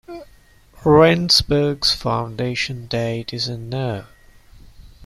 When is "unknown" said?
3.47-4.05